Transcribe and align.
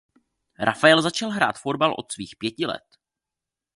Rafael 0.59 1.01
začal 1.01 1.29
hrát 1.29 1.59
fotbal 1.59 1.95
od 1.97 2.11
svých 2.11 2.35
pěti 2.37 2.65
let. 2.65 2.83